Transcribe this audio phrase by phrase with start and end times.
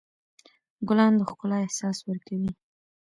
[0.87, 2.51] ګلان د ښکلا احساس ورکوي.